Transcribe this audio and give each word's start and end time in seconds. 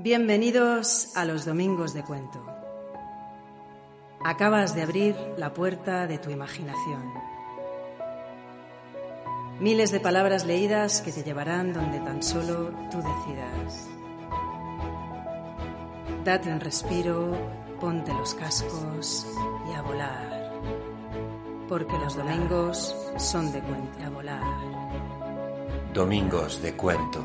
Bienvenidos 0.00 1.10
a 1.16 1.24
los 1.24 1.44
Domingos 1.44 1.92
de 1.92 2.04
Cuento. 2.04 2.40
Acabas 4.24 4.76
de 4.76 4.82
abrir 4.82 5.16
la 5.36 5.52
puerta 5.52 6.06
de 6.06 6.18
tu 6.18 6.30
imaginación. 6.30 7.02
Miles 9.58 9.90
de 9.90 9.98
palabras 9.98 10.46
leídas 10.46 11.02
que 11.02 11.10
te 11.10 11.24
llevarán 11.24 11.72
donde 11.72 11.98
tan 11.98 12.22
solo 12.22 12.70
tú 12.92 12.98
decidas. 12.98 13.88
Date 16.24 16.52
un 16.52 16.60
respiro, 16.60 17.36
ponte 17.80 18.14
los 18.14 18.34
cascos 18.34 19.26
y 19.68 19.72
a 19.74 19.82
volar. 19.82 20.52
Porque 21.68 21.98
los 21.98 22.14
domingos 22.14 22.94
son 23.16 23.50
de 23.50 23.60
cuento. 23.62 24.04
A 24.06 24.10
volar. 24.10 24.42
Domingos 25.92 26.62
de 26.62 26.72
Cuento. 26.74 27.24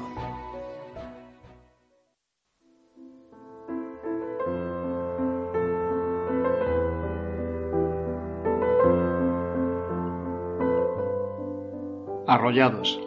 Arrollados, 12.34 13.00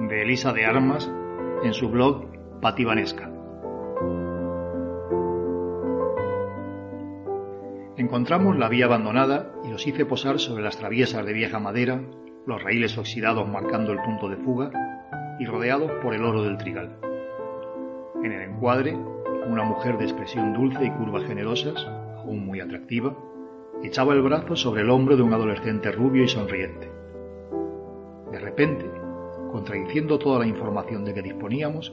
de 0.00 0.20
Elisa 0.20 0.52
de 0.52 0.66
Armas, 0.66 1.10
en 1.64 1.72
su 1.72 1.88
blog 1.88 2.26
Pativanesca. 2.60 3.32
Encontramos 7.96 8.58
la 8.58 8.68
vía 8.68 8.84
abandonada 8.84 9.50
y 9.64 9.70
los 9.70 9.86
hice 9.86 10.04
posar 10.04 10.38
sobre 10.38 10.62
las 10.62 10.76
traviesas 10.76 11.24
de 11.24 11.32
vieja 11.32 11.58
madera, 11.58 12.02
los 12.46 12.62
raíles 12.62 12.98
oxidados 12.98 13.48
marcando 13.48 13.92
el 13.92 14.02
punto 14.02 14.28
de 14.28 14.36
fuga 14.36 14.70
y 15.40 15.46
rodeados 15.46 15.90
por 16.02 16.12
el 16.12 16.22
oro 16.22 16.42
del 16.42 16.58
trigal. 16.58 16.98
En 18.22 18.30
el 18.30 18.42
encuadre, 18.42 18.94
una 19.46 19.64
mujer 19.64 19.96
de 19.96 20.04
expresión 20.04 20.52
dulce 20.52 20.84
y 20.84 20.90
curvas 20.90 21.24
generosas, 21.24 21.82
aún 22.18 22.44
muy 22.44 22.60
atractiva, 22.60 23.16
echaba 23.82 24.12
el 24.12 24.20
brazo 24.20 24.54
sobre 24.54 24.82
el 24.82 24.90
hombro 24.90 25.16
de 25.16 25.22
un 25.22 25.32
adolescente 25.32 25.90
rubio 25.92 26.24
y 26.24 26.28
sonriente. 26.28 27.05
De 28.36 28.42
repente, 28.42 28.84
contradiciendo 29.50 30.18
toda 30.18 30.40
la 30.40 30.46
información 30.46 31.06
de 31.06 31.14
que 31.14 31.22
disponíamos, 31.22 31.90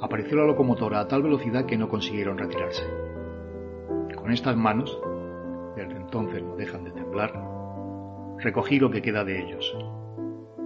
apareció 0.00 0.36
la 0.38 0.44
locomotora 0.44 0.98
a 0.98 1.06
tal 1.06 1.22
velocidad 1.22 1.64
que 1.64 1.78
no 1.78 1.88
consiguieron 1.88 2.38
retirarse. 2.38 2.82
Con 4.16 4.32
estas 4.32 4.56
manos, 4.56 5.00
desde 5.76 5.94
entonces 5.96 6.42
no 6.42 6.56
dejan 6.56 6.82
de 6.82 6.90
temblar, 6.90 7.40
recogí 8.38 8.80
lo 8.80 8.90
que 8.90 9.00
queda 9.00 9.22
de 9.22 9.40
ellos. 9.44 9.78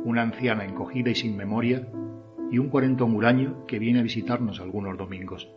Una 0.06 0.22
anciana 0.22 0.64
encogida 0.64 1.10
y 1.10 1.14
sin 1.14 1.36
memoria 1.36 1.86
y 2.50 2.56
un 2.56 2.70
cuarentón 2.70 3.14
huraño 3.14 3.66
que 3.66 3.78
viene 3.78 4.00
a 4.00 4.04
visitarnos 4.04 4.58
algunos 4.58 4.96
domingos. 4.96 5.50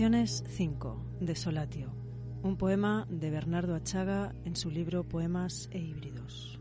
Canciones 0.00 0.42
5 0.48 1.18
de 1.20 1.34
Solatio, 1.34 1.94
un 2.42 2.56
poema 2.56 3.06
de 3.10 3.28
Bernardo 3.28 3.74
Achaga 3.74 4.34
en 4.46 4.56
su 4.56 4.70
libro 4.70 5.06
Poemas 5.06 5.68
e 5.72 5.78
Híbridos. 5.78 6.58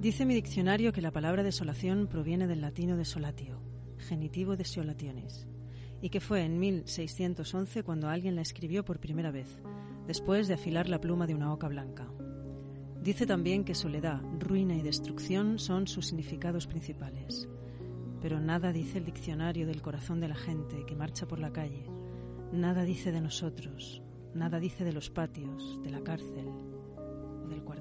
Dice 0.00 0.26
mi 0.26 0.34
diccionario 0.34 0.92
que 0.92 1.00
la 1.00 1.12
palabra 1.12 1.44
desolación 1.44 2.08
proviene 2.08 2.48
del 2.48 2.62
latino 2.62 2.96
desolatio, 2.96 3.62
genitivo 3.96 4.56
de 4.56 4.64
solationes, 4.64 5.46
y 6.02 6.10
que 6.10 6.18
fue 6.18 6.42
en 6.42 6.58
1611 6.58 7.84
cuando 7.84 8.08
alguien 8.08 8.34
la 8.34 8.42
escribió 8.42 8.84
por 8.84 8.98
primera 8.98 9.30
vez, 9.30 9.62
después 10.08 10.48
de 10.48 10.54
afilar 10.54 10.88
la 10.88 11.00
pluma 11.00 11.28
de 11.28 11.36
una 11.36 11.52
oca 11.52 11.68
blanca. 11.68 12.08
Dice 13.06 13.24
también 13.24 13.62
que 13.62 13.76
soledad, 13.76 14.20
ruina 14.40 14.74
y 14.74 14.82
destrucción 14.82 15.60
son 15.60 15.86
sus 15.86 16.08
significados 16.08 16.66
principales. 16.66 17.48
Pero 18.20 18.40
nada 18.40 18.72
dice 18.72 18.98
el 18.98 19.04
diccionario 19.04 19.64
del 19.64 19.80
corazón 19.80 20.18
de 20.18 20.26
la 20.26 20.34
gente 20.34 20.84
que 20.84 20.96
marcha 20.96 21.24
por 21.24 21.38
la 21.38 21.52
calle. 21.52 21.86
Nada 22.50 22.82
dice 22.82 23.12
de 23.12 23.20
nosotros. 23.20 24.02
Nada 24.34 24.58
dice 24.58 24.82
de 24.82 24.92
los 24.92 25.08
patios, 25.08 25.78
de 25.84 25.90
la 25.90 26.00
cárcel 26.00 26.48
o 27.44 27.46
del 27.46 27.62
cuartel. 27.62 27.75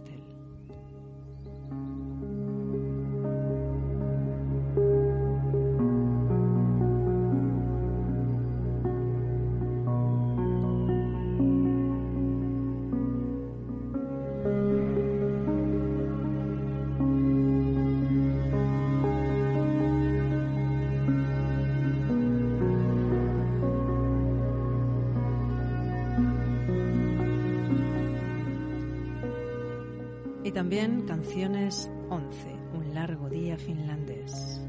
Y 30.46 30.52
también 30.52 31.08
canciones 31.08 31.90
11, 32.12 32.54
un 32.76 32.94
largo 32.94 33.30
día 33.30 33.58
finlandés. 33.58 34.62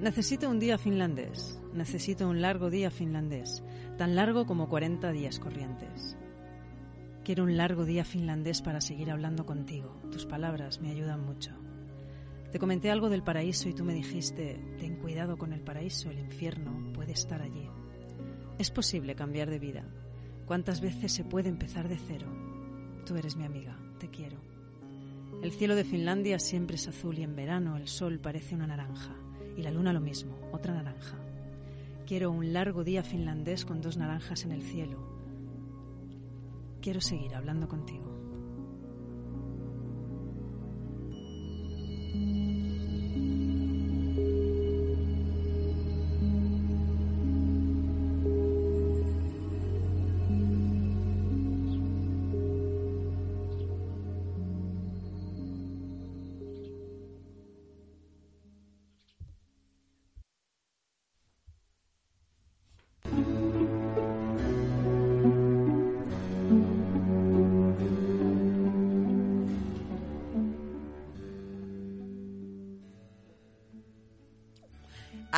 Necesito 0.00 0.48
un 0.48 0.58
día 0.58 0.78
finlandés, 0.78 1.60
necesito 1.74 2.26
un 2.26 2.40
largo 2.40 2.70
día 2.70 2.90
finlandés, 2.90 3.62
tan 3.98 4.16
largo 4.16 4.46
como 4.46 4.70
40 4.70 5.12
días 5.12 5.38
corrientes. 5.38 6.16
Quiero 7.24 7.44
un 7.44 7.58
largo 7.58 7.84
día 7.84 8.06
finlandés 8.06 8.62
para 8.62 8.80
seguir 8.80 9.10
hablando 9.10 9.44
contigo. 9.44 10.00
Tus 10.10 10.24
palabras 10.24 10.80
me 10.80 10.92
ayudan 10.92 11.22
mucho. 11.22 11.52
Te 12.50 12.58
comenté 12.58 12.90
algo 12.90 13.10
del 13.10 13.22
paraíso 13.22 13.68
y 13.68 13.74
tú 13.74 13.84
me 13.84 13.92
dijiste, 13.92 14.58
ten 14.78 14.96
cuidado 14.96 15.36
con 15.36 15.52
el 15.52 15.60
paraíso, 15.60 16.08
el 16.08 16.18
infierno 16.18 16.90
puede 16.94 17.12
estar 17.12 17.42
allí. 17.42 17.68
Es 18.58 18.70
posible 18.70 19.14
cambiar 19.14 19.50
de 19.50 19.58
vida, 19.58 19.84
¿Cuántas 20.50 20.80
veces 20.80 21.12
se 21.12 21.22
puede 21.22 21.48
empezar 21.48 21.88
de 21.88 21.96
cero? 21.96 22.26
Tú 23.06 23.14
eres 23.14 23.36
mi 23.36 23.44
amiga, 23.44 23.78
te 24.00 24.10
quiero. 24.10 24.36
El 25.44 25.52
cielo 25.52 25.76
de 25.76 25.84
Finlandia 25.84 26.40
siempre 26.40 26.74
es 26.74 26.88
azul 26.88 27.16
y 27.20 27.22
en 27.22 27.36
verano 27.36 27.76
el 27.76 27.86
sol 27.86 28.18
parece 28.18 28.56
una 28.56 28.66
naranja 28.66 29.14
y 29.56 29.62
la 29.62 29.70
luna 29.70 29.92
lo 29.92 30.00
mismo, 30.00 30.36
otra 30.50 30.74
naranja. 30.74 31.16
Quiero 32.04 32.32
un 32.32 32.52
largo 32.52 32.82
día 32.82 33.04
finlandés 33.04 33.64
con 33.64 33.80
dos 33.80 33.96
naranjas 33.96 34.44
en 34.44 34.50
el 34.50 34.62
cielo. 34.62 34.98
Quiero 36.82 37.00
seguir 37.00 37.36
hablando 37.36 37.68
contigo. 37.68 38.19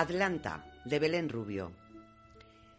Atlanta, 0.02 0.64
de 0.84 0.98
Belén 0.98 1.28
Rubio. 1.28 1.70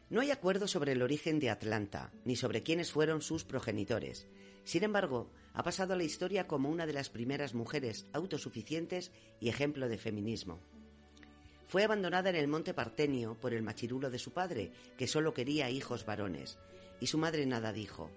No 0.09 0.19
hay 0.19 0.31
acuerdo 0.31 0.67
sobre 0.67 0.91
el 0.91 1.01
origen 1.01 1.39
de 1.39 1.49
Atlanta, 1.49 2.11
ni 2.25 2.35
sobre 2.35 2.63
quiénes 2.63 2.91
fueron 2.91 3.21
sus 3.21 3.45
progenitores. 3.45 4.27
Sin 4.65 4.83
embargo, 4.83 5.31
ha 5.53 5.63
pasado 5.63 5.93
a 5.93 5.95
la 5.95 6.03
historia 6.03 6.47
como 6.47 6.69
una 6.69 6.85
de 6.85 6.91
las 6.91 7.09
primeras 7.09 7.53
mujeres 7.53 8.07
autosuficientes 8.11 9.13
y 9.39 9.47
ejemplo 9.47 9.87
de 9.87 9.97
feminismo. 9.97 10.59
Fue 11.65 11.85
abandonada 11.85 12.29
en 12.29 12.35
el 12.35 12.49
monte 12.49 12.73
Partenio 12.73 13.37
por 13.39 13.53
el 13.53 13.63
machirulo 13.63 14.09
de 14.09 14.19
su 14.19 14.33
padre, 14.33 14.73
que 14.97 15.07
solo 15.07 15.33
quería 15.33 15.69
hijos 15.69 16.05
varones, 16.05 16.59
y 16.99 17.07
su 17.07 17.17
madre 17.17 17.45
nada 17.45 17.71
dijo. 17.71 18.11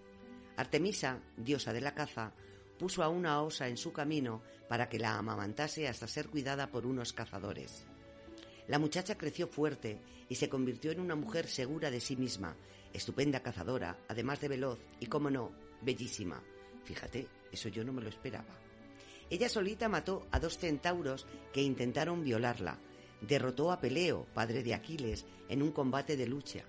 Artemisa, 0.56 1.20
diosa 1.36 1.72
de 1.72 1.80
la 1.80 1.94
caza, 1.94 2.32
puso 2.76 3.04
a 3.04 3.08
una 3.08 3.40
osa 3.40 3.68
en 3.68 3.76
su 3.76 3.92
camino 3.92 4.42
para 4.68 4.88
que 4.88 4.98
la 4.98 5.16
amamantase 5.16 5.86
hasta 5.86 6.08
ser 6.08 6.26
cuidada 6.26 6.72
por 6.72 6.86
unos 6.86 7.12
cazadores. 7.12 7.86
La 8.68 8.78
muchacha 8.78 9.16
creció 9.16 9.46
fuerte 9.46 10.00
y 10.28 10.34
se 10.34 10.48
convirtió 10.48 10.90
en 10.90 11.00
una 11.00 11.14
mujer 11.14 11.46
segura 11.46 11.90
de 11.90 12.00
sí 12.00 12.16
misma, 12.16 12.56
estupenda 12.92 13.40
cazadora, 13.40 13.98
además 14.08 14.40
de 14.40 14.48
veloz 14.48 14.78
y, 15.00 15.06
como 15.06 15.30
no, 15.30 15.52
bellísima, 15.82 16.42
Fíjate, 16.86 17.26
eso 17.50 17.68
yo 17.68 17.84
no 17.84 17.92
me 17.92 18.00
lo 18.00 18.08
esperaba. 18.08 18.60
Ella 19.28 19.48
solita 19.48 19.88
mató 19.88 20.24
a 20.30 20.38
dos 20.38 20.56
centauros 20.56 21.26
que 21.52 21.60
intentaron 21.60 22.22
violarla. 22.22 22.78
Derrotó 23.20 23.72
a 23.72 23.80
Peleo, 23.80 24.26
padre 24.32 24.62
de 24.62 24.72
Aquiles, 24.72 25.26
en 25.48 25.62
un 25.62 25.72
combate 25.72 26.16
de 26.16 26.28
lucha. 26.28 26.62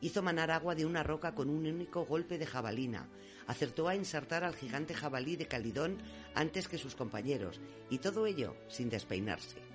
Hizo 0.00 0.22
manar 0.22 0.50
agua 0.50 0.74
de 0.74 0.86
una 0.86 1.02
roca 1.02 1.34
con 1.34 1.50
un 1.50 1.66
único 1.66 2.06
golpe 2.06 2.38
de 2.38 2.46
jabalina. 2.46 3.08
Acertó 3.46 3.88
a 3.88 3.94
ensartar 3.94 4.42
al 4.42 4.54
gigante 4.54 4.94
jabalí 4.94 5.36
de 5.36 5.48
Calidón 5.48 5.98
antes 6.34 6.66
que 6.66 6.78
sus 6.78 6.94
compañeros, 6.94 7.60
y 7.90 7.98
todo 7.98 8.24
ello 8.24 8.56
sin 8.68 8.88
despeinarse. 8.88 9.67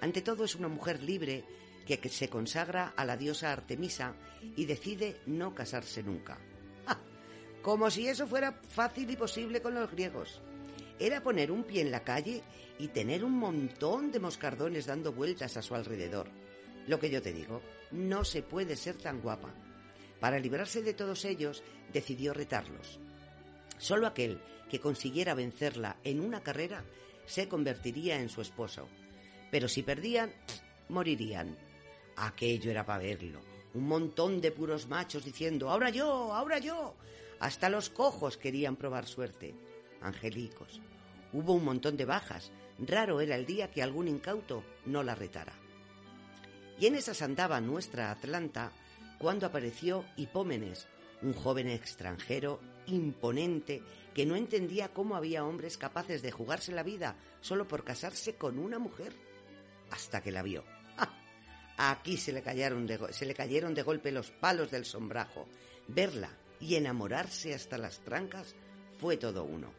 Ante 0.00 0.22
todo 0.22 0.44
es 0.44 0.54
una 0.54 0.68
mujer 0.68 1.02
libre 1.02 1.44
que 1.98 2.08
se 2.08 2.28
consagra 2.28 2.92
a 2.96 3.04
la 3.04 3.16
diosa 3.16 3.52
Artemisa 3.52 4.14
y 4.56 4.64
decide 4.64 5.20
no 5.26 5.54
casarse 5.54 6.02
nunca. 6.02 6.38
Como 7.62 7.90
si 7.90 8.08
eso 8.08 8.26
fuera 8.26 8.52
fácil 8.68 9.10
y 9.10 9.16
posible 9.16 9.60
con 9.60 9.74
los 9.74 9.90
griegos. 9.90 10.40
Era 10.98 11.22
poner 11.22 11.50
un 11.50 11.64
pie 11.64 11.82
en 11.82 11.90
la 11.90 12.04
calle 12.04 12.42
y 12.78 12.88
tener 12.88 13.24
un 13.24 13.32
montón 13.32 14.10
de 14.12 14.20
moscardones 14.20 14.86
dando 14.86 15.12
vueltas 15.12 15.56
a 15.56 15.62
su 15.62 15.74
alrededor. 15.74 16.28
Lo 16.86 16.98
que 16.98 17.10
yo 17.10 17.20
te 17.20 17.32
digo, 17.32 17.60
no 17.90 18.24
se 18.24 18.42
puede 18.42 18.76
ser 18.76 18.96
tan 18.96 19.20
guapa. 19.20 19.52
Para 20.20 20.38
librarse 20.38 20.82
de 20.82 20.94
todos 20.94 21.24
ellos, 21.24 21.62
decidió 21.92 22.32
retarlos. 22.32 22.98
Solo 23.78 24.06
aquel 24.06 24.40
que 24.70 24.80
consiguiera 24.80 25.34
vencerla 25.34 25.96
en 26.04 26.20
una 26.20 26.42
carrera 26.42 26.84
se 27.26 27.48
convertiría 27.48 28.20
en 28.20 28.28
su 28.28 28.40
esposo. 28.40 28.88
Pero 29.50 29.68
si 29.68 29.82
perdían, 29.82 30.32
morirían. 30.88 31.56
Aquello 32.16 32.70
era 32.70 32.84
para 32.84 33.02
verlo. 33.02 33.40
Un 33.74 33.86
montón 33.86 34.40
de 34.40 34.52
puros 34.52 34.88
machos 34.88 35.24
diciendo, 35.24 35.70
ahora 35.70 35.90
yo, 35.90 36.34
ahora 36.34 36.58
yo. 36.58 36.94
Hasta 37.38 37.70
los 37.70 37.88
cojos 37.88 38.36
querían 38.36 38.76
probar 38.76 39.06
suerte. 39.06 39.54
Angelicos. 40.00 40.80
Hubo 41.32 41.54
un 41.54 41.64
montón 41.64 41.96
de 41.96 42.04
bajas. 42.04 42.52
Raro 42.78 43.20
era 43.20 43.36
el 43.36 43.46
día 43.46 43.70
que 43.70 43.82
algún 43.82 44.08
incauto 44.08 44.64
no 44.86 45.02
la 45.02 45.14
retara. 45.14 45.52
Y 46.78 46.86
en 46.86 46.94
esas 46.94 47.22
andaba 47.22 47.60
nuestra 47.60 48.10
Atlanta 48.10 48.72
cuando 49.18 49.46
apareció 49.46 50.04
Hipómenes, 50.16 50.88
un 51.22 51.34
joven 51.34 51.68
extranjero 51.68 52.58
imponente 52.86 53.82
que 54.14 54.24
no 54.24 54.34
entendía 54.34 54.88
cómo 54.88 55.14
había 55.14 55.44
hombres 55.44 55.76
capaces 55.76 56.22
de 56.22 56.30
jugarse 56.30 56.72
la 56.72 56.82
vida 56.82 57.16
solo 57.40 57.68
por 57.68 57.84
casarse 57.84 58.36
con 58.36 58.58
una 58.58 58.78
mujer, 58.78 59.12
hasta 59.90 60.22
que 60.22 60.32
la 60.32 60.42
vio. 60.42 60.64
Aquí 61.82 62.18
se 62.18 62.32
le, 62.32 62.42
cayeron 62.42 62.86
de, 62.86 63.12
se 63.12 63.24
le 63.24 63.34
cayeron 63.34 63.72
de 63.72 63.82
golpe 63.82 64.12
los 64.12 64.30
palos 64.30 64.70
del 64.70 64.84
sombrajo. 64.84 65.48
Verla 65.88 66.30
y 66.60 66.74
enamorarse 66.74 67.54
hasta 67.54 67.78
las 67.78 68.00
trancas 68.00 68.54
fue 68.98 69.16
todo 69.16 69.44
uno. 69.44 69.72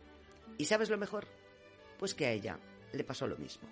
¿Y 0.58 0.66
sabes 0.66 0.90
lo 0.90 0.98
mejor? 0.98 1.28
Pues 2.00 2.16
que 2.16 2.25
a 2.25 2.31
ella 2.31 2.60
le 2.92 3.04
pasó 3.04 3.28
lo 3.28 3.38
mismo. 3.38 3.69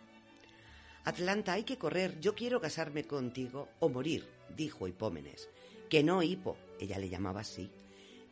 Atlanta, 1.06 1.54
hay 1.54 1.64
que 1.64 1.80
correr, 1.80 2.20
yo 2.20 2.36
quiero 2.36 2.62
casarme 2.62 3.06
contigo 3.06 3.70
o 3.80 3.90
morir, 3.90 4.30
dijo 4.56 4.88
Hipómenes. 4.88 5.50
Que 5.90 6.04
no, 6.04 6.22
Hipo, 6.22 6.56
ella 6.80 7.00
le 7.00 7.10
llamaba 7.10 7.42
así. 7.42 7.72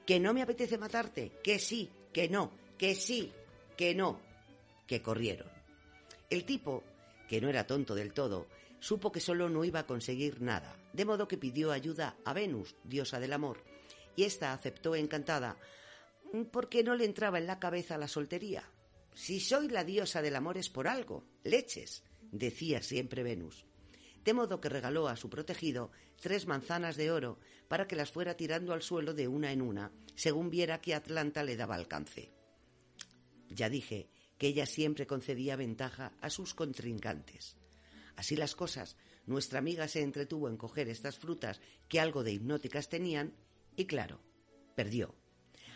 Que 0.05 0.19
no 0.19 0.33
me 0.33 0.43
apetece 0.43 0.77
matarte, 0.77 1.39
que 1.43 1.57
sí, 1.57 1.89
que 2.13 2.29
no, 2.29 2.51
que 2.77 2.93
sí, 2.93 3.33
que 3.75 3.95
no, 3.95 4.21
que 4.85 5.01
corrieron. 5.01 5.49
El 6.29 6.45
tipo, 6.45 6.83
que 7.27 7.41
no 7.41 7.49
era 7.49 7.67
tonto 7.67 7.95
del 7.95 8.13
todo, 8.13 8.47
supo 8.79 9.11
que 9.11 9.19
solo 9.19 9.49
no 9.49 9.65
iba 9.65 9.81
a 9.81 9.87
conseguir 9.87 10.41
nada, 10.41 10.77
de 10.93 11.05
modo 11.05 11.27
que 11.27 11.37
pidió 11.37 11.71
ayuda 11.71 12.17
a 12.25 12.33
Venus, 12.33 12.75
diosa 12.83 13.19
del 13.19 13.33
amor, 13.33 13.63
y 14.15 14.23
ésta 14.23 14.53
aceptó 14.53 14.95
encantada, 14.95 15.57
porque 16.51 16.83
no 16.83 16.95
le 16.95 17.05
entraba 17.05 17.37
en 17.37 17.47
la 17.47 17.59
cabeza 17.59 17.97
la 17.97 18.07
soltería. 18.07 18.63
Si 19.13 19.39
soy 19.39 19.67
la 19.69 19.83
diosa 19.83 20.21
del 20.21 20.35
amor 20.35 20.57
es 20.57 20.69
por 20.69 20.87
algo, 20.87 21.23
leches, 21.43 22.03
decía 22.31 22.81
siempre 22.81 23.23
Venus. 23.23 23.65
De 24.23 24.33
modo 24.33 24.59
que 24.59 24.69
regaló 24.69 25.07
a 25.07 25.15
su 25.15 25.29
protegido 25.29 25.91
tres 26.19 26.47
manzanas 26.47 26.97
de 26.97 27.11
oro 27.11 27.39
para 27.67 27.87
que 27.87 27.95
las 27.95 28.11
fuera 28.11 28.35
tirando 28.35 28.73
al 28.73 28.81
suelo 28.81 29.13
de 29.13 29.27
una 29.27 29.51
en 29.51 29.61
una, 29.61 29.91
según 30.15 30.49
viera 30.49 30.81
que 30.81 30.93
Atlanta 30.93 31.43
le 31.43 31.55
daba 31.55 31.75
alcance. 31.75 32.31
Ya 33.49 33.69
dije 33.69 34.09
que 34.37 34.47
ella 34.47 34.65
siempre 34.65 35.07
concedía 35.07 35.55
ventaja 35.55 36.13
a 36.21 36.29
sus 36.29 36.53
contrincantes. 36.53 37.57
Así 38.15 38.35
las 38.35 38.55
cosas, 38.55 38.95
nuestra 39.25 39.59
amiga 39.59 39.87
se 39.87 40.01
entretuvo 40.01 40.49
en 40.49 40.57
coger 40.57 40.89
estas 40.89 41.17
frutas 41.17 41.61
que 41.87 41.99
algo 41.99 42.23
de 42.23 42.33
hipnóticas 42.33 42.89
tenían 42.89 43.33
y 43.75 43.85
claro, 43.85 44.21
perdió. 44.75 45.15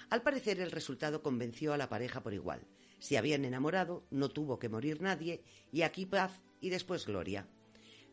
Al 0.10 0.24
parecer 0.24 0.60
el 0.60 0.72
resultado 0.72 1.22
convenció 1.22 1.74
a 1.74 1.78
la 1.78 1.90
pareja 1.90 2.22
por 2.22 2.34
igual. 2.34 2.68
Se 3.00 3.18
habían 3.18 3.46
enamorado, 3.46 4.06
no 4.12 4.30
tuvo 4.30 4.60
que 4.60 4.70
morir 4.70 5.02
nadie 5.02 5.44
y 5.72 5.84
aquí 5.84 6.06
paz 6.06 6.42
y 6.60 6.70
después 6.70 7.06
gloria. 7.06 7.48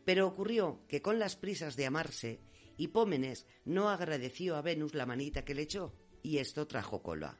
Pero 0.05 0.27
ocurrió 0.27 0.81
que 0.87 1.01
con 1.01 1.19
las 1.19 1.35
prisas 1.35 1.75
de 1.75 1.85
amarse, 1.85 2.39
Hipómenes 2.77 3.45
no 3.65 3.89
agradeció 3.89 4.55
a 4.55 4.61
Venus 4.61 4.93
la 4.93 5.05
manita 5.05 5.43
que 5.43 5.53
le 5.53 5.63
echó 5.63 5.93
y 6.23 6.37
esto 6.37 6.65
trajo 6.65 7.03
cola. 7.03 7.37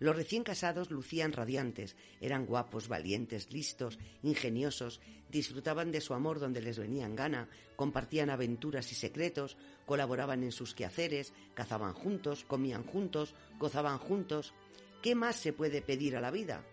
Los 0.00 0.16
recién 0.16 0.44
casados 0.44 0.90
lucían 0.90 1.34
radiantes, 1.34 1.94
eran 2.22 2.46
guapos, 2.46 2.88
valientes, 2.88 3.52
listos, 3.52 3.98
ingeniosos, 4.22 4.98
disfrutaban 5.28 5.92
de 5.92 6.00
su 6.00 6.14
amor 6.14 6.40
donde 6.40 6.62
les 6.62 6.78
venían 6.78 7.14
gana, 7.14 7.50
compartían 7.76 8.30
aventuras 8.30 8.90
y 8.92 8.94
secretos, 8.94 9.58
colaboraban 9.84 10.42
en 10.42 10.52
sus 10.52 10.74
quehaceres, 10.74 11.34
cazaban 11.52 11.92
juntos, 11.92 12.44
comían 12.46 12.82
juntos, 12.82 13.34
gozaban 13.58 13.98
juntos. 13.98 14.54
¿Qué 15.02 15.14
más 15.14 15.36
se 15.36 15.52
puede 15.52 15.82
pedir 15.82 16.16
a 16.16 16.22
la 16.22 16.30
vida? 16.30 16.64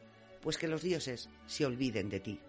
Pues 0.41 0.57
que 0.57 0.69
los 0.69 0.81
dioses 0.81 1.30
se 1.47 1.65
olviden 1.65 2.07
de 2.07 2.21
ti. 2.21 2.39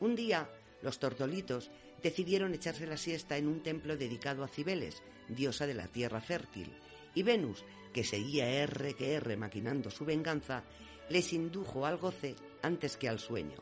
Un 0.00 0.16
día, 0.16 0.48
los 0.80 0.98
tortolitos 0.98 1.70
decidieron 2.02 2.54
echarse 2.54 2.86
la 2.86 2.96
siesta 2.96 3.36
en 3.36 3.48
un 3.48 3.62
templo 3.62 3.98
dedicado 3.98 4.44
a 4.44 4.48
Cibeles, 4.48 5.02
diosa 5.28 5.66
de 5.66 5.74
la 5.74 5.88
tierra 5.88 6.22
fértil, 6.22 6.72
y 7.14 7.22
Venus, 7.22 7.64
que 7.92 8.04
seguía 8.04 8.48
R 8.48 8.94
que 8.94 9.14
R 9.14 9.36
maquinando 9.36 9.90
su 9.90 10.04
venganza, 10.04 10.64
les 11.08 11.32
indujo 11.32 11.86
al 11.86 11.96
goce 11.96 12.34
antes 12.62 12.96
que 12.96 13.08
al 13.08 13.18
sueño. 13.18 13.56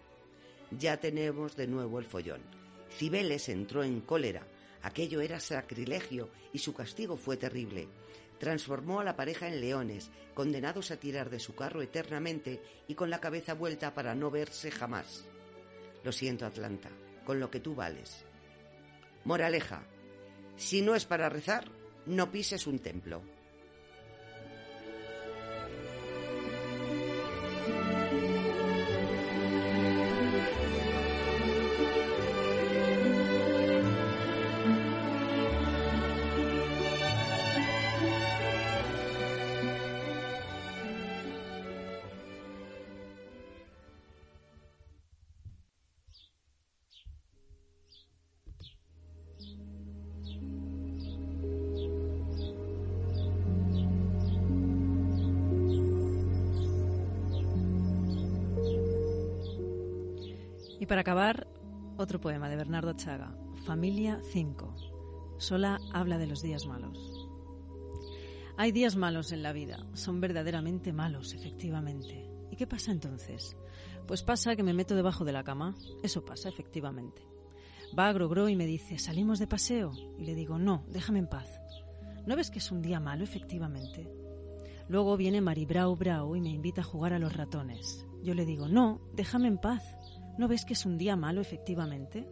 Ya 0.70 0.98
tenemos 0.98 1.56
de 1.56 1.66
nuevo 1.66 1.98
el 1.98 2.06
follón. 2.06 2.40
Cibeles 2.90 3.48
entró 3.48 3.82
en 3.82 4.00
cólera. 4.00 4.46
Aquello 4.82 5.20
era 5.20 5.38
sacrilegio 5.38 6.30
y 6.52 6.58
su 6.58 6.74
castigo 6.74 7.16
fue 7.16 7.36
terrible. 7.36 7.88
Transformó 8.38 9.00
a 9.00 9.04
la 9.04 9.14
pareja 9.14 9.48
en 9.48 9.60
leones, 9.60 10.10
condenados 10.34 10.90
a 10.90 10.96
tirar 10.96 11.30
de 11.30 11.38
su 11.38 11.54
carro 11.54 11.82
eternamente 11.82 12.60
y 12.88 12.94
con 12.94 13.10
la 13.10 13.20
cabeza 13.20 13.54
vuelta 13.54 13.94
para 13.94 14.14
no 14.14 14.30
verse 14.30 14.70
jamás. 14.70 15.24
Lo 16.02 16.10
siento, 16.10 16.46
Atlanta, 16.46 16.88
con 17.24 17.38
lo 17.38 17.50
que 17.50 17.60
tú 17.60 17.74
vales. 17.74 18.24
Moraleja, 19.24 19.84
si 20.56 20.82
no 20.82 20.96
es 20.96 21.04
para 21.04 21.28
rezar, 21.28 21.70
no 22.06 22.32
pises 22.32 22.66
un 22.66 22.80
templo. 22.80 23.22
Para 60.92 61.00
acabar, 61.00 61.48
otro 61.96 62.20
poema 62.20 62.50
de 62.50 62.56
Bernardo 62.56 62.92
Chaga, 62.92 63.34
Familia 63.64 64.20
5. 64.30 65.36
Sola 65.38 65.80
habla 65.90 66.18
de 66.18 66.26
los 66.26 66.42
días 66.42 66.66
malos. 66.66 67.30
Hay 68.58 68.72
días 68.72 68.94
malos 68.94 69.32
en 69.32 69.42
la 69.42 69.54
vida, 69.54 69.86
son 69.94 70.20
verdaderamente 70.20 70.92
malos, 70.92 71.32
efectivamente. 71.32 72.28
¿Y 72.50 72.56
qué 72.56 72.66
pasa 72.66 72.92
entonces? 72.92 73.56
Pues 74.06 74.22
pasa 74.22 74.54
que 74.54 74.62
me 74.62 74.74
meto 74.74 74.94
debajo 74.94 75.24
de 75.24 75.32
la 75.32 75.44
cama, 75.44 75.74
eso 76.02 76.26
pasa, 76.26 76.50
efectivamente. 76.50 77.26
Va 77.98 78.08
a 78.08 78.12
Grogro 78.12 78.50
y 78.50 78.54
me 78.56 78.66
dice, 78.66 78.98
¿salimos 78.98 79.38
de 79.38 79.46
paseo? 79.46 79.92
Y 80.18 80.26
le 80.26 80.34
digo, 80.34 80.58
no, 80.58 80.84
déjame 80.88 81.20
en 81.20 81.26
paz. 81.26 81.48
¿No 82.26 82.36
ves 82.36 82.50
que 82.50 82.58
es 82.58 82.70
un 82.70 82.82
día 82.82 83.00
malo, 83.00 83.24
efectivamente? 83.24 84.12
Luego 84.88 85.16
viene 85.16 85.40
Mari 85.40 85.64
Brau 85.64 85.96
Brau 85.96 86.36
y 86.36 86.42
me 86.42 86.50
invita 86.50 86.82
a 86.82 86.84
jugar 86.84 87.14
a 87.14 87.18
los 87.18 87.34
ratones. 87.34 88.04
Yo 88.22 88.34
le 88.34 88.44
digo, 88.44 88.68
no, 88.68 89.00
déjame 89.14 89.48
en 89.48 89.56
paz. 89.56 89.82
¿No 90.38 90.48
ves 90.48 90.64
que 90.64 90.72
es 90.72 90.86
un 90.86 90.98
día 90.98 91.16
malo, 91.16 91.40
efectivamente? 91.40 92.26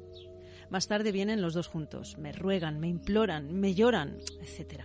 Más 0.70 0.86
tarde 0.86 1.12
vienen 1.12 1.42
los 1.42 1.54
dos 1.54 1.66
juntos, 1.66 2.16
me 2.18 2.32
ruegan, 2.32 2.80
me 2.80 2.88
imploran, 2.88 3.52
me 3.52 3.74
lloran, 3.74 4.18
etc. 4.40 4.84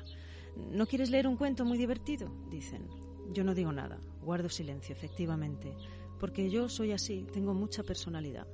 ¿No 0.72 0.88
quieres 0.88 1.10
leer 1.10 1.28
un 1.28 1.38
cuento 1.38 1.64
muy 1.66 1.78
divertido? 1.78 2.32
Dicen. 2.50 2.88
Yo 3.34 3.44
no 3.44 3.56
digo 3.56 3.72
nada, 3.72 4.00
guardo 4.22 4.50
silencio, 4.50 4.94
efectivamente, 4.94 5.76
porque 6.20 6.50
yo 6.50 6.70
soy 6.70 6.92
así, 6.92 7.26
tengo 7.34 7.54
mucha 7.54 7.84
personalidad. 7.84 8.48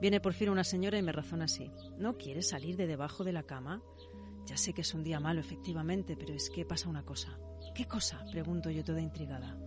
Viene 0.00 0.20
por 0.20 0.32
fin 0.32 0.48
una 0.48 0.64
señora 0.64 0.98
y 0.98 1.02
me 1.02 1.12
razona 1.12 1.44
así. 1.44 1.70
¿No 1.98 2.16
quieres 2.16 2.48
salir 2.48 2.76
de 2.76 2.86
debajo 2.86 3.24
de 3.24 3.32
la 3.32 3.42
cama? 3.42 3.82
Ya 4.46 4.56
sé 4.56 4.72
que 4.72 4.80
es 4.80 4.94
un 4.94 5.04
día 5.04 5.20
malo, 5.20 5.40
efectivamente, 5.40 6.16
pero 6.16 6.32
es 6.32 6.48
que 6.48 6.64
pasa 6.64 6.88
una 6.88 7.04
cosa. 7.04 7.38
¿Qué 7.74 7.86
cosa? 7.86 8.24
pregunto 8.30 8.70
yo 8.70 8.82
toda 8.82 9.00
intrigada. 9.02 9.58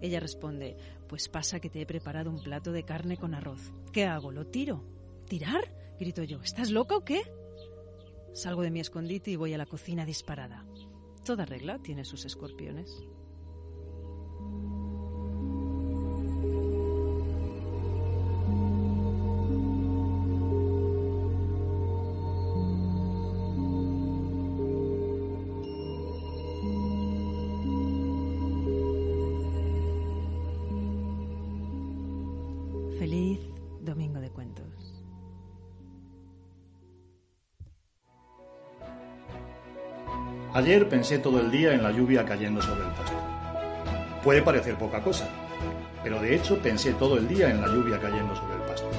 Ella 0.00 0.20
responde, 0.20 0.76
pues 1.08 1.28
pasa 1.28 1.60
que 1.60 1.70
te 1.70 1.80
he 1.80 1.86
preparado 1.86 2.30
un 2.30 2.42
plato 2.42 2.72
de 2.72 2.84
carne 2.84 3.16
con 3.16 3.34
arroz. 3.34 3.72
¿Qué 3.92 4.04
hago? 4.04 4.30
¿Lo 4.30 4.46
tiro? 4.46 4.84
¿Tirar? 5.26 5.74
grito 5.98 6.22
yo. 6.22 6.40
¿Estás 6.42 6.70
loca 6.70 6.96
o 6.96 7.04
qué? 7.04 7.22
Salgo 8.32 8.62
de 8.62 8.70
mi 8.70 8.80
escondite 8.80 9.30
y 9.32 9.36
voy 9.36 9.52
a 9.54 9.58
la 9.58 9.66
cocina 9.66 10.06
disparada. 10.06 10.64
Toda 11.24 11.44
regla 11.44 11.78
tiene 11.80 12.04
sus 12.04 12.24
escorpiones. 12.24 13.02
Ayer 40.58 40.88
pensé 40.88 41.20
todo 41.20 41.38
el 41.38 41.52
día 41.52 41.72
en 41.72 41.84
la 41.84 41.92
lluvia 41.92 42.24
cayendo 42.24 42.60
sobre 42.60 42.80
el 42.80 42.90
pasto. 42.90 43.16
Puede 44.24 44.42
parecer 44.42 44.76
poca 44.76 45.00
cosa, 45.00 45.28
pero 46.02 46.20
de 46.20 46.34
hecho 46.34 46.58
pensé 46.58 46.94
todo 46.94 47.16
el 47.16 47.28
día 47.28 47.48
en 47.48 47.60
la 47.60 47.68
lluvia 47.68 48.00
cayendo 48.00 48.34
sobre 48.34 48.56
el 48.56 48.62
pasto. 48.62 48.90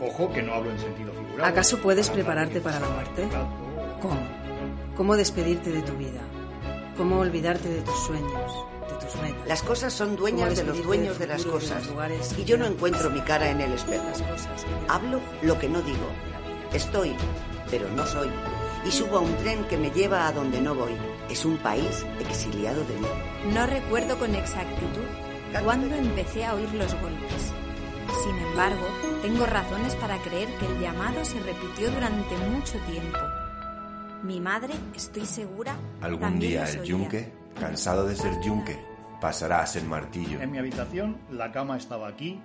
Ojo 0.00 0.32
que 0.32 0.42
no 0.42 0.54
hablo 0.54 0.70
en 0.70 0.78
sentido 0.78 1.12
figurado. 1.12 1.50
¿Acaso 1.50 1.78
puedes 1.78 2.08
prepararte 2.08 2.60
para 2.60 2.78
la 2.78 2.88
muerte? 2.88 3.26
¿Cómo? 4.00 4.20
¿Cómo 4.96 5.16
despedirte 5.16 5.72
de 5.72 5.82
tu 5.82 5.94
vida? 5.94 6.20
¿Cómo 6.96 7.18
olvidarte 7.18 7.68
de 7.68 7.80
tus 7.82 7.98
sueños, 8.04 8.52
de 8.88 9.04
tus 9.04 9.20
metas? 9.22 9.48
Las 9.48 9.64
cosas 9.64 9.92
son 9.92 10.14
dueñas 10.14 10.56
de 10.56 10.62
los 10.62 10.84
dueños 10.84 11.18
de 11.18 11.26
las 11.26 11.44
cosas. 11.46 11.82
Y 12.38 12.44
yo 12.44 12.56
no 12.56 12.66
encuentro 12.66 13.10
mi 13.10 13.22
cara 13.22 13.50
en 13.50 13.60
el 13.60 13.72
espejo. 13.72 14.04
Hablo 14.86 15.20
lo 15.42 15.58
que 15.58 15.68
no 15.68 15.82
digo. 15.82 16.06
Estoy, 16.72 17.16
pero 17.68 17.88
no 17.88 18.06
soy. 18.06 18.28
Y 18.86 18.90
subo 18.90 19.18
a 19.18 19.20
un 19.20 19.36
tren 19.36 19.64
que 19.64 19.76
me 19.76 19.90
lleva 19.90 20.26
a 20.26 20.32
donde 20.32 20.60
no 20.60 20.74
voy. 20.74 20.96
Es 21.28 21.44
un 21.44 21.58
país 21.58 22.04
exiliado 22.18 22.82
de 22.84 22.94
mí. 22.94 23.52
No 23.54 23.66
recuerdo 23.66 24.18
con 24.18 24.34
exactitud 24.34 25.06
cuándo 25.64 25.94
empecé 25.94 26.44
a 26.44 26.54
oír 26.54 26.72
los 26.74 26.94
golpes. 27.00 27.52
Sin 28.24 28.36
embargo, 28.38 28.86
tengo 29.22 29.46
razones 29.46 29.94
para 29.96 30.18
creer 30.22 30.48
que 30.58 30.66
el 30.66 30.80
llamado 30.80 31.24
se 31.24 31.38
repitió 31.40 31.90
durante 31.90 32.36
mucho 32.50 32.78
tiempo. 32.90 33.18
Mi 34.22 34.40
madre, 34.40 34.74
estoy 34.94 35.24
segura, 35.24 35.76
Algún 36.00 36.38
día 36.38 36.68
el 36.68 36.82
yunque, 36.82 37.32
cansado 37.58 38.06
de 38.06 38.16
ser 38.16 38.32
yunque, 38.42 38.78
pasará 39.20 39.60
a 39.60 39.66
ser 39.66 39.84
martillo. 39.84 40.40
En 40.40 40.50
mi 40.50 40.58
habitación, 40.58 41.18
la 41.30 41.52
cama 41.52 41.76
estaba 41.76 42.08
aquí, 42.08 42.40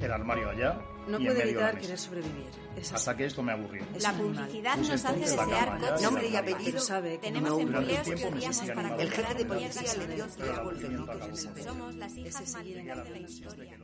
el 0.00 0.12
armario 0.12 0.50
allá 0.50 0.80
No 1.08 1.18
y 1.18 1.26
en 1.26 1.32
puede 1.32 1.44
medio 1.46 1.60
la 1.60 1.66
evitar 1.68 1.80
querer 1.80 1.98
sobrevivir. 1.98 2.46
Es. 2.76 2.92
Hasta 2.92 3.16
que 3.16 3.24
esto 3.24 3.42
me 3.42 3.52
aburrió. 3.52 3.84
Es 3.94 4.02
La 4.02 4.10
animal. 4.10 4.44
publicidad 4.44 4.76
nos 4.76 4.90
hace 4.90 5.18
desear 5.18 5.78
cosas. 5.78 6.02
Nombre 6.02 6.28
y 6.28 6.36
apellido. 6.36 6.80
sabe 6.80 7.12
que 7.12 7.18
Tenemos 7.18 7.60
empleos 7.60 8.08
que 8.08 8.26
odiamos 8.26 8.58
para 8.60 8.80
animando. 8.80 9.02
El 9.02 9.10
jefe 9.10 9.34
de 9.34 9.44
policía 9.44 9.94
le 10.06 10.14
dio 10.14 10.26
tres 10.26 10.50
el 10.84 11.64
Somos 11.64 11.94
las 11.96 12.16
hijas 12.16 12.52
malditas 12.52 13.04
de 13.04 13.10
la 13.10 13.18
historia. 13.18 13.78